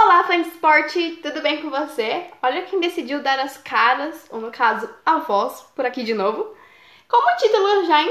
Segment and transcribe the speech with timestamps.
[0.00, 2.26] Olá, fã de esporte, tudo bem com você?
[2.40, 6.54] Olha quem decidiu dar as caras, ou no caso, a voz, por aqui de novo.
[7.08, 8.06] Como o título já,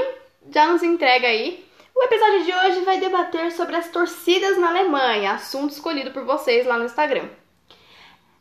[0.52, 5.32] já nos entrega aí, o episódio de hoje vai debater sobre as torcidas na Alemanha,
[5.32, 7.26] assunto escolhido por vocês lá no Instagram.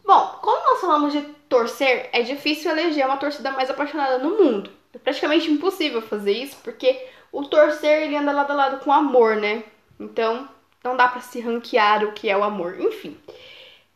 [0.06, 4.70] Bom, quando nós falamos de torcer, é difícil eleger uma torcida mais apaixonada no mundo.
[4.94, 8.94] É praticamente impossível fazer isso, porque o torcer ele anda lado a lado com o
[8.94, 9.64] amor, né?
[9.98, 10.50] Então,
[10.84, 12.80] não dá para se ranquear o que é o amor.
[12.80, 13.18] Enfim.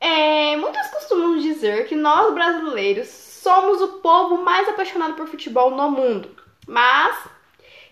[0.02, 5.92] É, muitos costumam dizer que nós brasileiros somos o povo mais apaixonado por futebol no
[5.92, 6.36] mundo.
[6.68, 7.15] Mas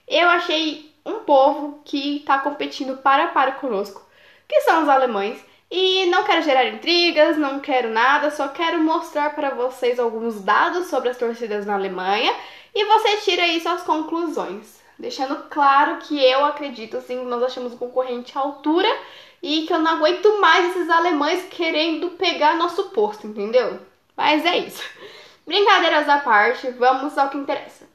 [0.08, 4.06] eu achei um povo que está competindo para para conosco,
[4.48, 5.40] que são os alemães.
[5.72, 10.88] E não quero gerar intrigas, não quero nada, só quero mostrar para vocês alguns dados
[10.88, 12.34] sobre as torcidas na Alemanha
[12.74, 17.78] e você tira aí suas conclusões deixando claro que eu acredito, assim, nós achamos um
[17.78, 18.90] concorrente à altura
[19.42, 23.80] e que eu não aguento mais esses alemães querendo pegar nosso posto, entendeu?
[24.16, 24.84] Mas é isso.
[25.48, 27.88] Brincadeiras à parte, vamos ao que interessa.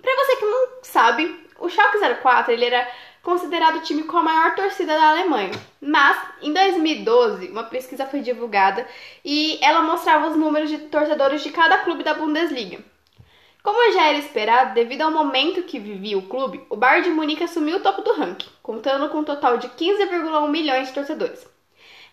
[0.00, 2.86] Para você que não sabe, o Schalke 04 ele era
[3.22, 5.52] considerado o time com a maior torcida da Alemanha.
[5.80, 8.86] Mas, em 2012, uma pesquisa foi divulgada
[9.24, 12.78] e ela mostrava os números de torcedores de cada clube da Bundesliga.
[13.62, 17.44] Como já era esperado, devido ao momento que vivia o clube, o Bayern de Munique
[17.44, 21.46] assumiu o topo do ranking, contando com um total de 15,1 milhões de torcedores.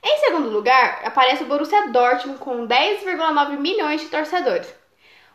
[0.04, 4.74] Em segundo lugar, aparece o Borussia Dortmund com 10,9 milhões de torcedores.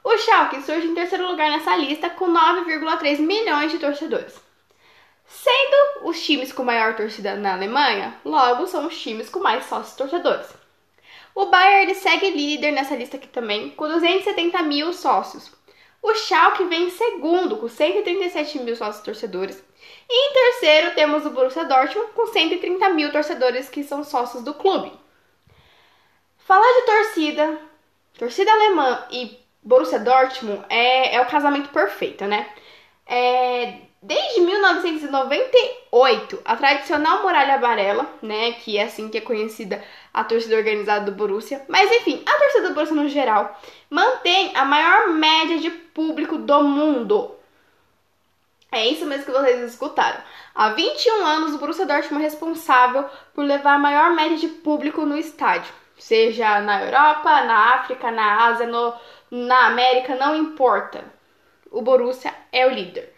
[0.05, 4.41] O Schalke surge em terceiro lugar nessa lista com 9,3 milhões de torcedores.
[5.27, 9.97] Sendo os times com maior torcida na Alemanha, logo são os times com mais sócios
[9.97, 10.49] torcedores.
[11.35, 15.51] O Bayern segue líder nessa lista aqui também, com 270 mil sócios,
[16.03, 19.63] o Schalke vem em segundo, com 137 mil sócios torcedores.
[20.11, 24.55] E em terceiro temos o Borussia Dortmund, com 130 mil torcedores que são sócios do
[24.55, 24.93] clube.
[26.39, 27.59] Falar de torcida,
[28.19, 32.53] torcida alemã e Borussia Dortmund é, é o casamento perfeito, né?
[33.07, 39.81] É, Desde 1998, a tradicional muralha amarela, né, que é assim que é conhecida
[40.13, 43.59] a torcida organizada do Borussia, mas enfim, a torcida do Borussia no geral,
[43.89, 47.35] mantém a maior média de público do mundo.
[48.71, 50.21] É isso mesmo que vocês escutaram.
[50.55, 55.05] Há 21 anos, o Borussia Dortmund é responsável por levar a maior média de público
[55.05, 58.95] no estádio, seja na Europa, na África, na Ásia, no,
[59.31, 61.05] na América, não importa.
[61.71, 63.15] O Borussia é o líder.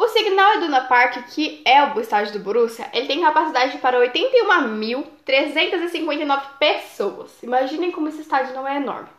[0.00, 6.42] O Signal Iduna Park, que é o estádio do Borussia, ele tem capacidade para 81.359
[6.58, 7.42] pessoas.
[7.42, 9.10] Imaginem como esse estádio não é enorme.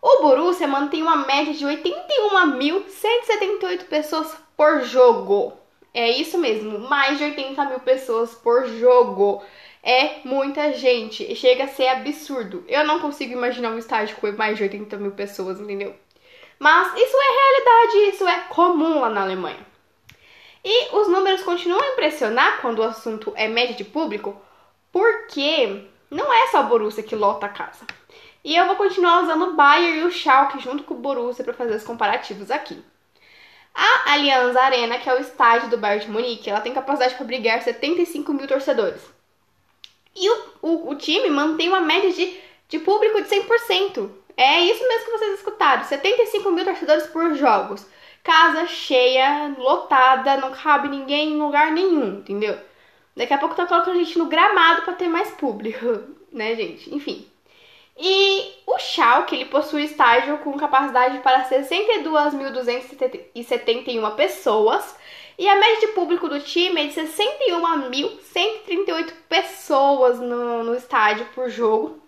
[0.00, 5.54] O Borussia mantém uma média de 81.178 pessoas por jogo.
[5.92, 9.42] É isso mesmo, mais de 80 mil pessoas por jogo.
[9.82, 12.64] É muita gente, chega a ser absurdo.
[12.68, 15.96] Eu não consigo imaginar um estádio com mais de 80 mil pessoas, entendeu?
[16.60, 19.68] Mas isso é realidade, isso é comum lá na Alemanha.
[20.64, 24.40] E os números continuam a impressionar quando o assunto é média de público,
[24.92, 27.86] porque não é só o Borussia que lota a casa.
[28.44, 31.54] E eu vou continuar usando o Bayern e o Schalke junto com o Borussia para
[31.54, 32.82] fazer os comparativos aqui.
[33.74, 37.24] A Allianz Arena, que é o estádio do Bayern de Munique, ela tem capacidade para
[37.24, 39.00] abrigar 75 mil torcedores.
[40.14, 42.36] E o, o, o, time mantém uma média de,
[42.68, 44.10] de público de 100%.
[44.36, 47.86] É isso mesmo que vocês escutaram, 75 mil torcedores por jogos
[48.22, 52.58] casa cheia, lotada, não cabe ninguém em lugar nenhum, entendeu?
[53.16, 55.84] Daqui a pouco tá colocando a gente no gramado para ter mais público,
[56.32, 56.94] né, gente?
[56.94, 57.26] Enfim.
[57.98, 64.96] E o Schalke, ele possui estádio com capacidade para 62.271 pessoas.
[65.38, 71.50] E a média de público do time é de 61.138 pessoas no, no estádio por
[71.50, 72.00] jogo.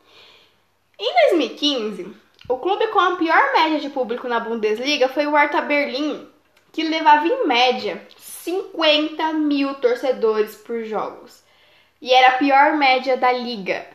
[0.99, 5.61] Em 2015, o clube com a pior média de público na Bundesliga foi o Hertha
[5.61, 6.29] Berlim,
[6.73, 11.43] que levava em média 50 mil torcedores por jogos.
[12.01, 13.87] E era a pior média da liga.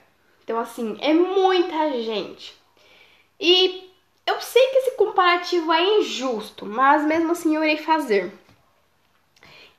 [0.43, 2.55] Então, assim, é muita gente.
[3.37, 3.91] E
[4.25, 8.31] eu sei que esse comparativo é injusto, mas mesmo assim eu irei fazer.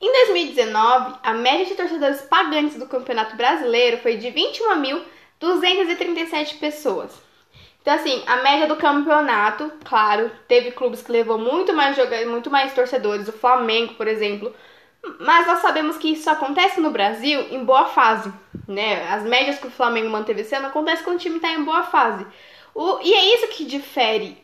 [0.00, 7.28] Em 2019, a média de torcedores pagantes do Campeonato Brasileiro foi de 21.237 pessoas.
[7.88, 12.50] Então, assim, a média do campeonato, claro, teve clubes que levou muito mais jogadores, muito
[12.50, 14.55] mais torcedores, o Flamengo, por exemplo.
[15.19, 18.31] Mas nós sabemos que isso acontece no Brasil em boa fase,
[18.69, 19.11] né?
[19.11, 22.26] As médias que o Flamengo manteve ano acontece quando o time está em boa fase.
[22.75, 24.37] O, e é isso que difere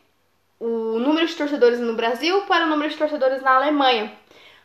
[0.58, 4.10] o número de torcedores no Brasil para o número de torcedores na Alemanha.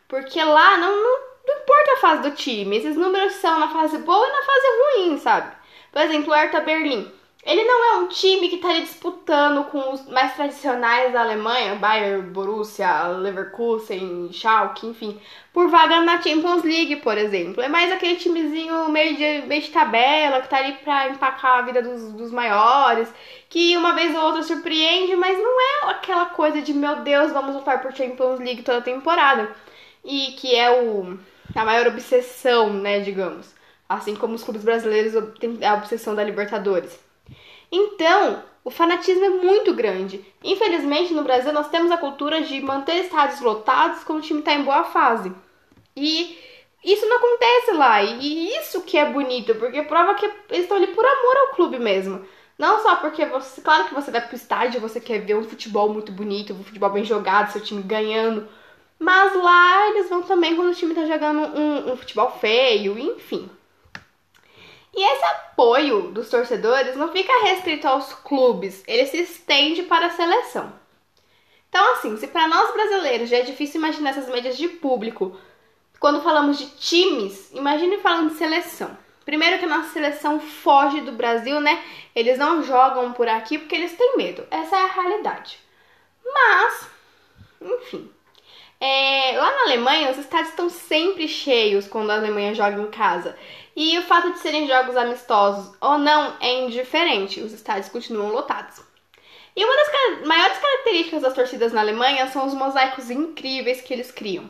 [0.08, 3.98] Porque lá não, não, não importa a fase do time, esses números são na fase
[3.98, 5.52] boa e na fase ruim, sabe?
[5.92, 7.19] Por exemplo, o Hertha Berlim.
[7.42, 12.30] Ele não é um time que estaria disputando com os mais tradicionais da Alemanha, Bayern,
[12.30, 15.18] Borussia, Leverkusen, Schalke, enfim,
[15.52, 17.62] por vaga na Champions League, por exemplo.
[17.62, 21.62] É mais aquele timezinho meio de, meio de tabela, que tá ali pra empacar a
[21.62, 23.12] vida dos, dos maiores,
[23.48, 27.54] que uma vez ou outra surpreende, mas não é aquela coisa de, meu Deus, vamos
[27.54, 29.50] lutar por Champions League toda temporada.
[30.04, 31.18] E que é o,
[31.54, 33.54] a maior obsessão, né, digamos.
[33.88, 37.09] Assim como os clubes brasileiros têm a obsessão da Libertadores.
[37.70, 40.24] Então, o fanatismo é muito grande.
[40.42, 44.52] Infelizmente, no Brasil, nós temos a cultura de manter estádios lotados quando o time está
[44.52, 45.32] em boa fase.
[45.96, 46.38] E
[46.84, 48.02] isso não acontece lá.
[48.02, 51.78] E isso que é bonito, porque prova que eles estão ali por amor ao clube
[51.78, 52.24] mesmo.
[52.58, 53.60] Não só porque você.
[53.62, 56.90] Claro que você vai pro estádio, você quer ver um futebol muito bonito, um futebol
[56.90, 58.46] bem jogado, seu time ganhando.
[58.98, 63.48] Mas lá eles vão também quando o time tá jogando um, um futebol feio, enfim.
[64.94, 70.10] E esse apoio dos torcedores não fica restrito aos clubes, ele se estende para a
[70.10, 70.72] seleção.
[71.68, 75.38] Então, assim, se para nós brasileiros já é difícil imaginar essas médias de público,
[76.00, 78.96] quando falamos de times, imagine falando de seleção.
[79.24, 81.84] Primeiro que a nossa seleção foge do Brasil, né?
[82.16, 84.44] Eles não jogam por aqui porque eles têm medo.
[84.50, 85.58] Essa é a realidade.
[86.24, 86.88] Mas,
[87.60, 88.10] enfim.
[88.82, 93.36] É, lá na Alemanha, os estádios estão sempre cheios quando a Alemanha joga em casa.
[93.76, 98.82] E o fato de serem jogos amistosos ou não é indiferente, os estádios continuam lotados.
[99.54, 104.10] E uma das maiores características das torcidas na Alemanha são os mosaicos incríveis que eles
[104.10, 104.48] criam.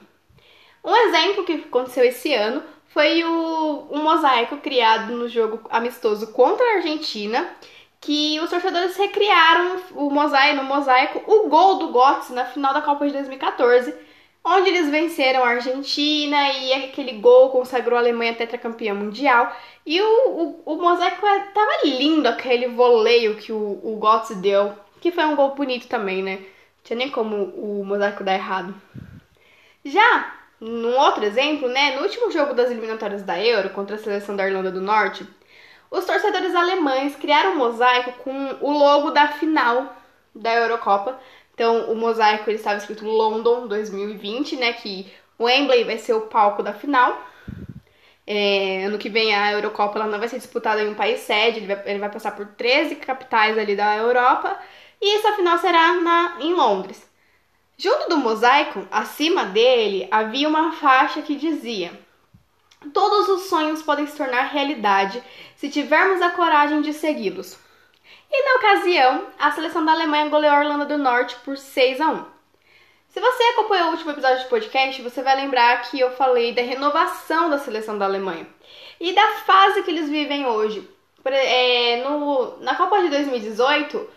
[0.85, 6.77] Um exemplo que aconteceu esse ano foi o, mosaico criado no jogo amistoso contra a
[6.77, 7.49] Argentina,
[8.01, 12.81] que os torcedores recriaram o mosaico, no mosaico o gol do Götze na final da
[12.81, 14.10] Copa de 2014
[14.45, 19.55] onde eles venceram a Argentina e aquele gol consagrou a Alemanha tetracampeã mundial.
[19.85, 24.73] E o, o, o mosaico é, tava lindo, aquele voleio que o, o Götze deu,
[25.01, 26.37] que foi um gol bonito também, né?
[26.37, 28.75] Não tinha nem como o mosaico dar errado.
[29.85, 34.37] Já num outro exemplo, né, no último jogo das eliminatórias da Euro contra a seleção
[34.37, 35.27] da Irlanda do Norte,
[35.91, 39.97] os torcedores alemães criaram um mosaico com o logo da final
[40.35, 41.19] da Eurocopa
[41.61, 44.73] então, o mosaico ele estava escrito London 2020, né?
[44.73, 47.23] Que Wembley vai ser o palco da final.
[48.27, 51.59] É, ano que vem a Eurocopa ela não vai ser disputada em um país sede,
[51.59, 54.59] ele vai, ele vai passar por 13 capitais ali da Europa.
[55.03, 57.07] E essa final será na, em Londres.
[57.77, 61.93] Junto do mosaico, acima dele, havia uma faixa que dizia:
[62.95, 65.23] Todos os sonhos podem se tornar realidade
[65.57, 67.59] se tivermos a coragem de segui-los.
[68.33, 72.09] E na ocasião, a seleção da Alemanha goleou a Irlanda do Norte por 6 a
[72.11, 72.25] 1.
[73.09, 76.63] Se você acompanhou o último episódio do podcast, você vai lembrar que eu falei da
[76.63, 78.47] renovação da seleção da Alemanha
[79.01, 80.89] e da fase que eles vivem hoje.
[81.25, 84.09] É, no, na Copa de 2018,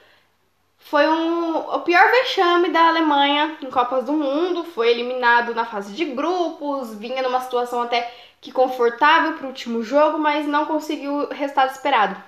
[0.77, 4.63] foi um, o pior vexame da Alemanha em Copas do Mundo.
[4.63, 9.81] Foi eliminado na fase de grupos, vinha numa situação até que confortável para o último
[9.81, 12.21] jogo, mas não conseguiu o resultado esperado.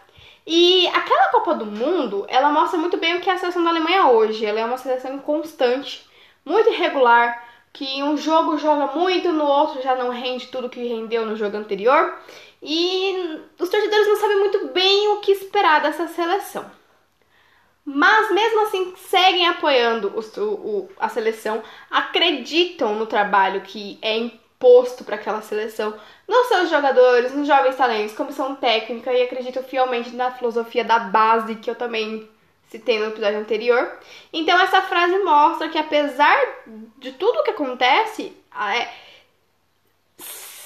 [0.45, 3.71] E aquela Copa do Mundo, ela mostra muito bem o que é a seleção da
[3.71, 4.45] Alemanha hoje.
[4.45, 6.07] Ela é uma seleção inconstante,
[6.45, 7.43] muito irregular,
[7.73, 11.57] que um jogo joga muito, no outro já não rende tudo que rendeu no jogo
[11.57, 12.17] anterior.
[12.61, 16.69] E os torcedores não sabem muito bem o que esperar dessa seleção.
[17.83, 25.15] Mas mesmo assim seguem apoiando o, a seleção, acreditam no trabalho que é posto para
[25.15, 25.93] aquela seleção,
[26.27, 31.55] nos seus jogadores, nos jovens talentos, comissão técnica e acredito fielmente na filosofia da base
[31.55, 32.27] que eu também
[32.69, 33.91] citei no episódio anterior.
[34.33, 36.37] Então essa frase mostra que apesar
[36.97, 38.87] de tudo o que acontece, é,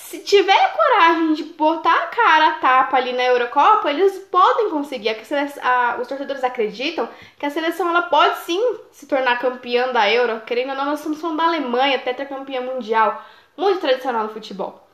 [0.09, 5.09] se tiver coragem de botar a cara a tapa ali na Eurocopa, eles podem conseguir.
[5.09, 5.15] A,
[5.61, 10.41] a, os torcedores acreditam que a seleção ela pode sim se tornar campeã da Euro.
[10.47, 13.23] Querendo ou não, nós somos da Alemanha, tetracampeã mundial
[13.59, 14.87] muito tradicional no futebol.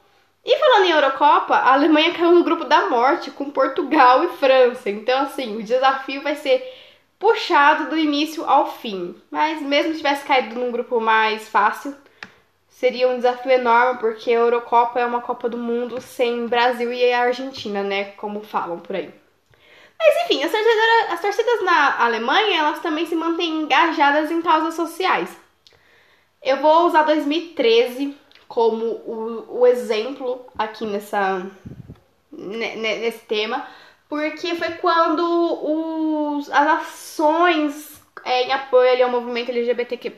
[0.44, 4.90] E falando em Eurocopa, a Alemanha caiu no grupo da morte com Portugal e França.
[4.90, 6.64] Então, assim, o desafio vai ser
[7.18, 9.16] puxado do início ao fim.
[9.32, 11.96] Mas mesmo se tivesse caído num grupo mais fácil,
[12.68, 17.12] seria um desafio enorme, porque a Eurocopa é uma Copa do Mundo sem Brasil e
[17.12, 18.06] Argentina, né?
[18.18, 19.12] Como falam por aí.
[19.98, 24.76] Mas enfim, as torcidas, as torcidas na Alemanha, elas também se mantêm engajadas em causas
[24.76, 25.36] sociais.
[26.44, 28.16] Eu vou usar 2013
[28.48, 31.46] como o, o exemplo aqui nessa,
[32.32, 33.68] nesse tema,
[34.08, 40.12] porque foi quando os, as ações é, em apoio ao movimento LGBTQ+,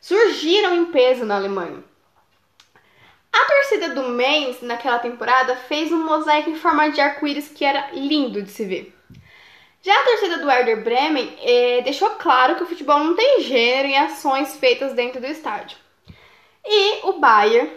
[0.00, 1.82] surgiram em peso na Alemanha.
[3.32, 7.90] A torcida do Mainz, naquela temporada, fez um mosaico em forma de arco-íris que era
[7.92, 8.94] lindo de se ver.
[9.82, 13.88] Já a torcida do Werder Bremen eh, deixou claro que o futebol não tem gênero
[13.88, 15.76] em ações feitas dentro do estádio.
[16.66, 17.70] E o Bayern,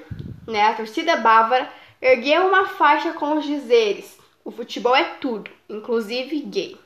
[0.48, 6.40] né, a torcida bávara, ergueu uma faixa com os dizeres: o futebol é tudo, inclusive
[6.42, 6.78] gay.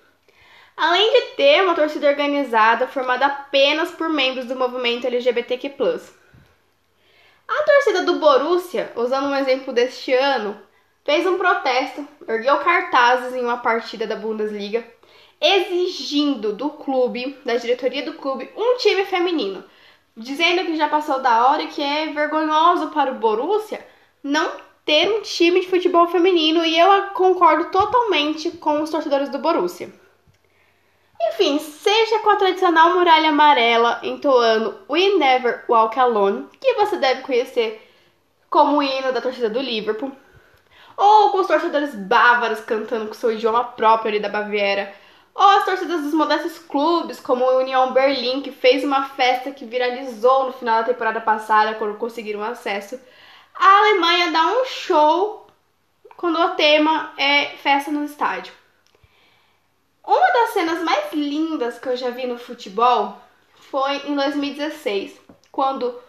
[0.75, 5.71] Além de ter uma torcida organizada formada apenas por membros do movimento LGBTQ+.
[7.47, 10.59] A torcida do Borussia, usando um exemplo deste ano,
[11.05, 14.83] fez um protesto, ergueu cartazes em uma partida da Bundesliga,
[15.39, 19.63] exigindo do clube, da diretoria do clube, um time feminino,
[20.15, 23.85] dizendo que já passou da hora e que é vergonhoso para o Borussia
[24.21, 24.51] não
[24.85, 29.91] ter um time de futebol feminino e eu concordo totalmente com os torcedores do Borussia.
[31.29, 37.21] Enfim, seja com a tradicional muralha amarela entoando We Never Walk Alone, que você deve
[37.21, 37.89] conhecer
[38.49, 40.11] como o hino da torcida do Liverpool,
[40.97, 44.93] ou com os torcedores bávaros cantando com seu idioma próprio ali da Baviera,
[45.33, 49.65] ou as torcidas dos modestos clubes, como o União Berlim, que fez uma festa que
[49.65, 52.99] viralizou no final da temporada passada, quando conseguiram acesso.
[53.55, 55.47] A Alemanha dá um show
[56.17, 58.53] quando o tema é festa no estádio.
[60.05, 63.17] Uma das cenas mais lindas que eu já vi no futebol
[63.55, 65.19] foi em 2016,
[65.51, 65.99] quando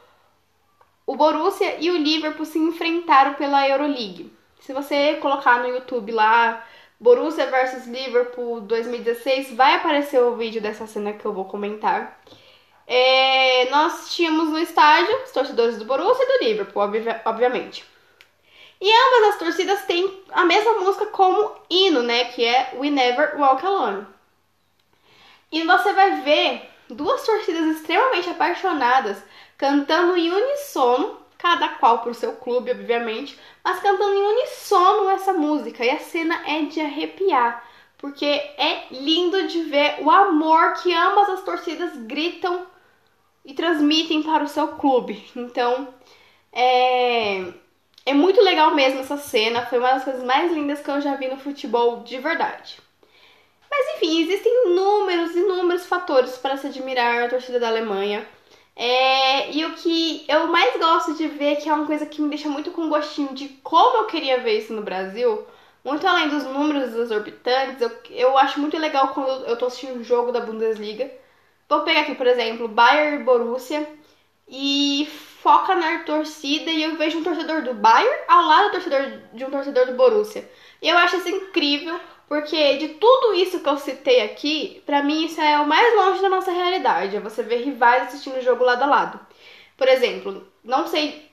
[1.07, 4.33] o Borussia e o Liverpool se enfrentaram pela Euroleague.
[4.61, 6.67] Se você colocar no YouTube lá
[6.99, 12.21] Borussia versus Liverpool 2016, vai aparecer o vídeo dessa cena que eu vou comentar.
[12.87, 16.83] É, nós tínhamos no estádio os torcedores do Borussia e do Liverpool,
[17.25, 17.85] obviamente.
[18.81, 22.27] E ambas as torcidas têm a mesma música como hino, né?
[22.27, 24.07] Que é We Never Walk Alone.
[25.51, 29.23] E você vai ver duas torcidas extremamente apaixonadas
[29.57, 35.85] cantando em unissono cada qual pro seu clube, obviamente, mas cantando em unissono essa música.
[35.85, 37.63] E a cena é de arrepiar,
[37.99, 42.67] porque é lindo de ver o amor que ambas as torcidas gritam
[43.45, 45.23] e transmitem para o seu clube.
[45.37, 45.89] Então,
[46.51, 47.53] é,
[48.07, 51.15] é muito legal mesmo essa cena, foi uma das coisas mais lindas que eu já
[51.15, 52.79] vi no futebol de verdade.
[53.71, 58.27] Mas enfim, existem inúmeros, inúmeros fatores para se admirar a torcida da Alemanha.
[58.77, 62.29] É, e o que eu mais gosto de ver, que é uma coisa que me
[62.29, 65.47] deixa muito com gostinho de como eu queria ver isso no Brasil,
[65.85, 70.05] muito além dos números exorbitantes, eu, eu acho muito legal quando eu tô assistindo um
[70.05, 71.11] jogo da Bundesliga.
[71.69, 73.87] Vou pegar aqui, por exemplo, Bayern e Borussia
[74.49, 75.09] e
[75.43, 79.45] foca na torcida e eu vejo um torcedor do Bayern ao lado do torcedor, de
[79.45, 80.51] um torcedor do Borussia.
[80.83, 85.27] E eu acho isso incrível porque de tudo isso que eu citei aqui, para mim
[85.27, 87.17] isso é o mais longe da nossa realidade.
[87.17, 89.21] É você ver rivais assistindo o jogo lado a lado.
[89.77, 91.31] Por exemplo, não sei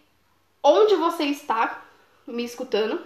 [0.63, 1.83] onde você está
[2.27, 3.01] me escutando,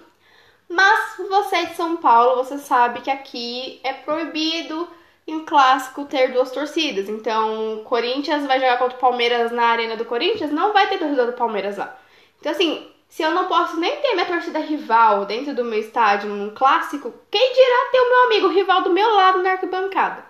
[0.68, 4.88] mas você é de São Paulo, você sabe que aqui é proibido
[5.28, 7.10] em clássico ter duas torcidas.
[7.10, 11.28] Então, Corinthians vai jogar contra o Palmeiras na arena do Corinthians, não vai ter torcedor
[11.28, 11.98] do Palmeiras lá.
[12.40, 16.30] Então, assim, se eu não posso nem ter minha torcida rival dentro do meu estádio
[16.30, 20.26] num clássico, quem dirá ter o meu amigo rival do meu lado na arquibancada?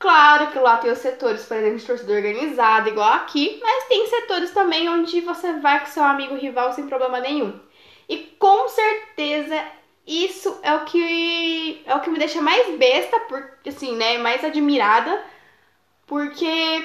[0.00, 4.04] Claro que lá tem os setores, por exemplo, de torcida organizada, igual aqui, mas tem
[4.08, 7.56] setores também onde você vai com seu amigo rival sem problema nenhum.
[8.08, 9.64] E com certeza
[10.04, 14.44] isso é o que é o que me deixa mais besta, por, assim, né, mais
[14.44, 15.22] admirada,
[16.04, 16.84] porque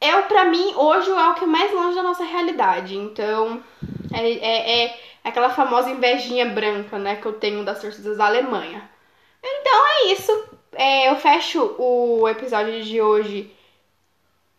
[0.00, 2.96] é para mim hoje é o que é mais longe da nossa realidade.
[2.96, 3.62] Então,
[4.18, 8.88] é, é, é, aquela famosa invejinha branca, né, que eu tenho das torcidas da Alemanha.
[9.42, 10.48] Então é isso.
[10.72, 13.50] É, eu fecho o episódio de hoje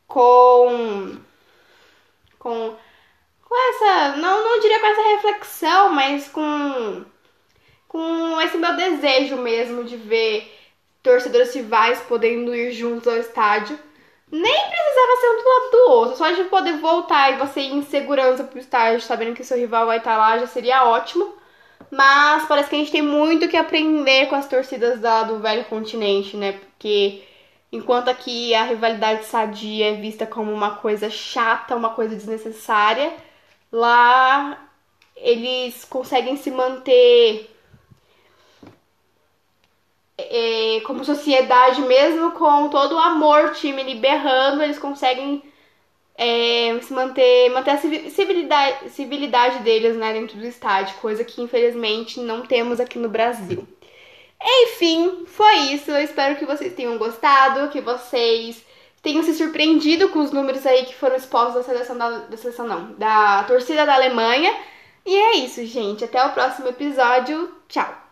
[0.08, 1.18] com.
[2.38, 2.76] com.
[3.44, 4.18] com essa.
[4.18, 7.06] Não, não diria com essa reflexão, mas com.
[7.88, 10.56] com esse meu desejo mesmo de ver
[11.04, 13.80] torcedores rivais podendo ir juntos ao estádio
[14.32, 17.74] nem precisava ser um do lado do outro, só de poder voltar e você ir
[17.74, 21.34] em segurança pro estádio, sabendo que seu rival vai estar lá, já seria ótimo.
[21.92, 25.66] Mas parece que a gente tem muito que aprender com as torcidas da, do velho
[25.66, 26.54] continente, né?
[26.54, 27.24] Porque
[27.72, 33.14] enquanto aqui a rivalidade sadia é vista como uma coisa chata, uma coisa desnecessária,
[33.72, 34.68] lá
[35.16, 37.50] eles conseguem se manter
[40.30, 45.44] é, como sociedade, mesmo com todo o amor, time ali berrando, eles conseguem
[46.18, 52.20] é, se manter, manter a civilidade, civilidade deles né, dentro do estádio, coisa que infelizmente
[52.20, 53.68] não temos aqui no Brasil.
[54.42, 55.92] Enfim, foi isso.
[55.92, 58.64] Eu espero que vocês tenham gostado, que vocês
[59.02, 62.68] tenham se surpreendido com os números aí que foram expostos da seleção da, da seleção
[62.68, 64.54] não, da torcida da Alemanha
[65.06, 66.04] E é isso, gente.
[66.04, 67.54] Até o próximo episódio.
[67.68, 68.09] Tchau!